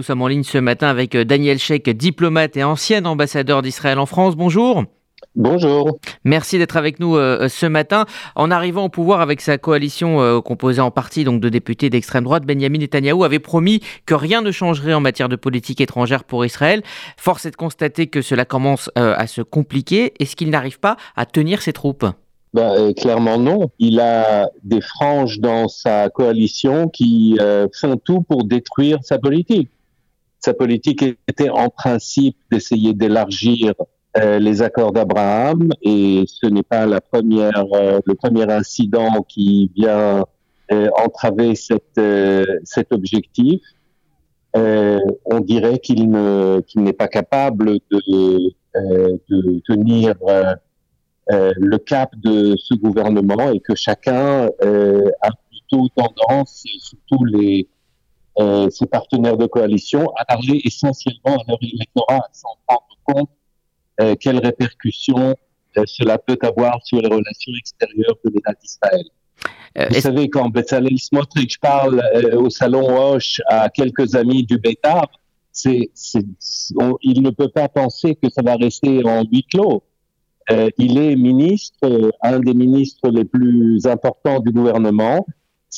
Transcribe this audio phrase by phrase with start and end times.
[0.00, 3.98] Nous sommes en ligne ce matin avec euh, Daniel Sheikh, diplomate et ancien ambassadeur d'Israël
[3.98, 4.36] en France.
[4.36, 4.84] Bonjour.
[5.34, 5.98] Bonjour.
[6.22, 8.06] Merci d'être avec nous euh, ce matin.
[8.36, 12.22] En arrivant au pouvoir avec sa coalition euh, composée en partie donc de députés d'extrême
[12.22, 16.44] droite, Benjamin Netanyahu avait promis que rien ne changerait en matière de politique étrangère pour
[16.44, 16.84] Israël.
[17.16, 20.14] Force est de constater que cela commence à se compliquer.
[20.20, 22.06] Est-ce qu'il n'arrive pas à tenir ses troupes?
[22.54, 23.72] Ben, clairement non.
[23.80, 27.36] Il a des franges dans sa coalition qui
[27.74, 29.68] font tout pour détruire sa politique.
[30.40, 33.74] Sa politique était en principe d'essayer d'élargir
[34.16, 39.70] euh, les accords d'Abraham et ce n'est pas la première, euh, le premier incident qui
[39.76, 40.24] vient
[40.72, 42.00] euh, entraver cette,
[42.64, 43.60] cet objectif.
[44.54, 48.00] on dirait qu'il ne qu'il n'est pas capable de,
[48.74, 50.14] de tenir
[51.30, 57.68] le cap de ce gouvernement et que chacun a plutôt tendance, surtout les
[58.40, 63.30] euh, ses partenaires de coalition à parler essentiellement à leur électorat sans prendre compte
[64.00, 65.34] euh, quelles répercussions
[65.76, 69.04] euh, cela peut avoir sur les relations extérieures de l'État d'Israël.
[69.90, 75.06] Vous savez, quand Bezalel Smotrich parle au salon Hoche à quelques amis du Bétar,
[75.52, 75.90] c'est,
[77.02, 79.84] il ne peut pas penser que ça va rester en huis clos.
[80.78, 85.24] il est ministre, un des ministres les plus importants du gouvernement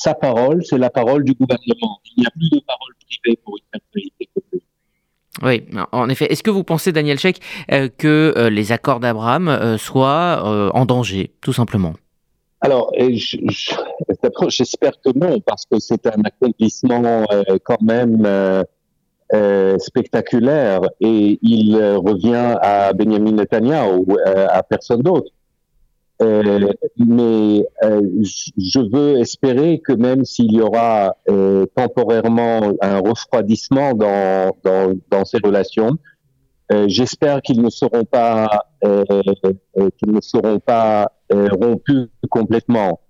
[0.00, 2.00] sa parole, c'est la parole du gouvernement.
[2.16, 4.60] Il n'y a plus de parole privée pour une personnalité comme
[5.42, 6.30] oui, en effet.
[6.30, 7.40] Est-ce que vous pensez, Daniel Check,
[7.72, 10.42] euh, que euh, les accords d'Abraham euh, soient
[10.74, 11.94] en danger, tout simplement?
[12.60, 12.92] Alors,
[14.48, 17.24] j'espère que non, parce que c'est un accomplissement
[17.64, 18.28] quand même
[19.78, 25.30] spectaculaire et il revient à Benjamin Netanyahu, à personne d'autre.
[26.22, 26.68] Euh,
[26.98, 34.54] mais euh, je veux espérer que même s'il y aura euh, temporairement un refroidissement dans,
[34.62, 35.92] dans, dans ces relations,
[36.86, 38.48] j'espère qu'ils ne seront pas
[38.80, 43.00] qu'ils ne seront pas rompus complètement.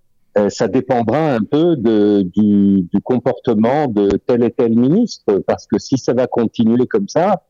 [0.48, 5.78] ça dépendra un peu de, du, du, comportement de tel et tel ministre, parce que
[5.78, 7.42] si ça va continuer comme ça,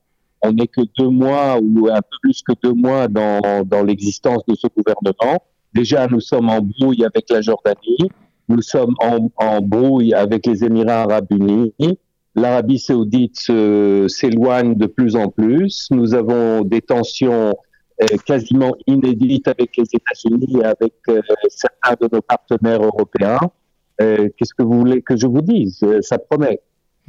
[0.43, 4.43] on n'est que deux mois ou un peu plus que deux mois dans, dans l'existence
[4.49, 5.39] de ce gouvernement.
[5.73, 8.11] Déjà, nous sommes en brouille avec la Jordanie,
[8.49, 11.73] nous sommes en, en brouille avec les Émirats arabes unis.
[12.35, 13.39] L'Arabie saoudite
[14.09, 15.89] s'éloigne de plus en plus.
[15.91, 17.55] Nous avons des tensions
[18.03, 23.41] euh, quasiment inédites avec les États-Unis et avec euh, certains de nos partenaires européens.
[24.01, 25.85] Euh, qu'est-ce que vous voulez que je vous dise?
[26.01, 26.61] Ça promet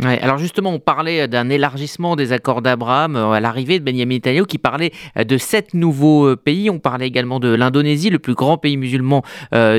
[0.04, 4.46] alors justement, on parlait d'un élargissement des accords d'Abraham euh, à l'arrivée de Benjamin Netanyahu
[4.46, 6.70] qui parlait euh, de sept nouveaux euh, pays.
[6.70, 9.24] On parlait également de l'Indonésie, le plus grand pays musulman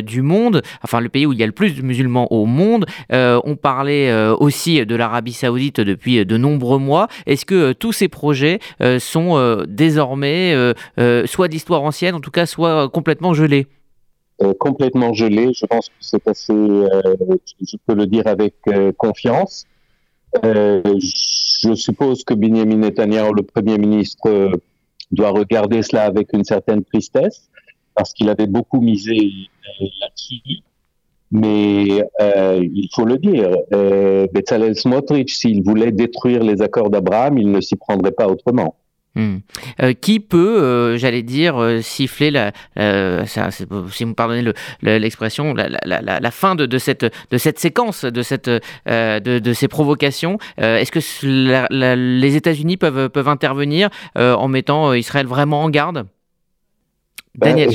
[0.02, 2.86] du monde, enfin le pays où il y a le plus de musulmans au monde.
[3.10, 7.08] on parlait aussi de l'Arabie saoudite depuis de nombreux mois.
[7.26, 8.58] Est-ce que tous ces projets
[8.98, 10.54] sont désormais
[11.26, 13.66] soit d'histoire ancienne, en tout cas, soit complètement gelés?
[14.58, 15.52] Complètement gelés.
[15.54, 18.54] Je pense que c'est assez, je peux le dire avec
[18.96, 19.66] confiance.
[20.44, 24.50] Euh, je suppose que Benjamin Netanyahu, le Premier ministre, euh,
[25.10, 27.48] doit regarder cela avec une certaine tristesse,
[27.94, 30.62] parce qu'il avait beaucoup misé euh, là-dessus.
[31.30, 37.38] Mais euh, il faut le dire, euh, Bezalel Smotrich, s'il voulait détruire les accords d'Abraham,
[37.38, 38.76] il ne s'y prendrait pas autrement.
[39.14, 39.40] Hmm.
[39.82, 42.52] Euh, qui peut, euh, j'allais dire, euh, siffler la,
[43.26, 47.58] ça, si vous me pardonnez l'expression, la, la, la, fin de, de, cette, de cette
[47.58, 51.00] séquence, de, cette, de, de, ces provocations Est-ce que
[51.84, 56.06] les États-Unis peuvent, peuvent intervenir en mettant Israël vraiment en garde?
[57.34, 57.70] Ben, Daniel.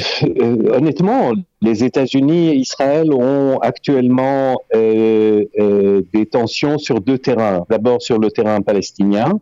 [0.71, 7.63] honnêtement, les États-Unis et Israël ont actuellement des tensions sur deux terrains.
[7.69, 9.39] D'abord sur le terrain palestinien,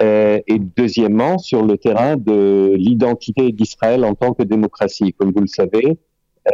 [0.00, 5.12] et deuxièmement sur le terrain de l'identité d'Israël en tant que démocratie.
[5.12, 5.98] Comme vous le savez,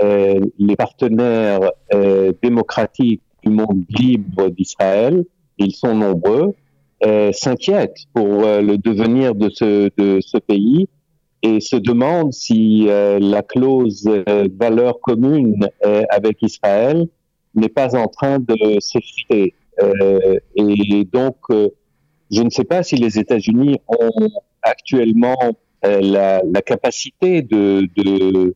[0.02, 5.24] euh, les partenaires euh, démocratiques du monde libre d'Israël,
[5.58, 6.54] ils sont nombreux,
[7.04, 10.88] euh, s'inquiètent pour euh, le devenir de ce, de ce pays
[11.42, 14.08] et se demandent si la clause
[14.58, 15.68] valeur commune
[16.08, 17.06] avec Israël
[17.54, 19.54] n'est pas en train de s'effriter.
[20.56, 21.36] et donc,
[22.30, 24.30] je ne sais pas si les États-Unis ont
[24.62, 25.36] actuellement
[25.84, 28.54] euh, la, la, capacité de, de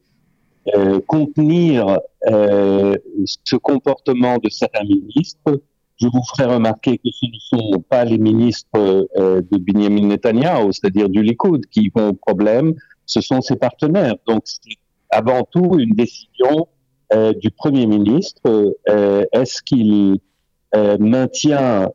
[0.74, 2.96] euh, contenir euh,
[3.44, 5.60] ce comportement de certains ministres.
[6.00, 10.72] Je vous ferai remarquer que ce ne sont pas les ministres euh, de Benjamin Netanyahu,
[10.72, 12.74] c'est-à-dire du Likoud, qui ont problème,
[13.06, 14.16] ce sont ses partenaires.
[14.26, 14.76] Donc, c'est
[15.10, 16.68] avant tout une décision
[17.12, 18.76] euh, du Premier ministre.
[19.32, 20.18] Est-ce qu'il
[20.74, 21.90] maintient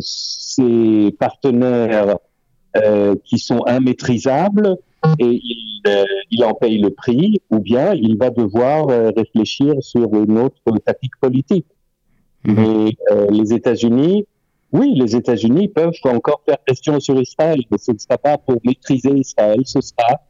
[0.00, 2.16] ses partenaires
[3.24, 4.76] qui sont immaîtrisables
[5.18, 5.82] et il,
[6.30, 11.16] il, en paye le prix, ou bien il va devoir réfléchir sur une autre tactique
[11.20, 11.66] politique.
[12.44, 12.54] Mhm.
[12.56, 12.96] Mais
[13.30, 14.26] les États-Unis
[14.74, 18.56] oui, les États-Unis peuvent encore faire pression sur Israël, mais ce ne sera pas pour
[18.64, 20.20] maîtriser Israël, ce sera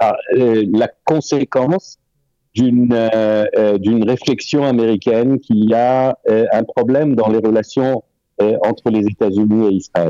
[0.00, 1.96] ah, euh, la conséquence
[2.56, 8.02] d'une euh, euh, d'une réflexion américaine qu'il y a un problème dans les relations
[8.38, 10.04] entre les États-Unis et Israël.